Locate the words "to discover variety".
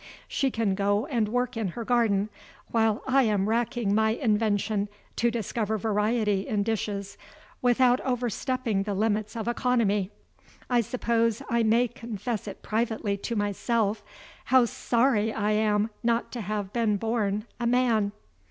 5.17-6.47